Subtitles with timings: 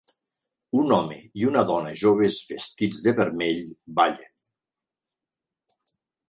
[0.83, 3.61] Un home i una dona joves vestits de vermell
[4.01, 5.93] ballen.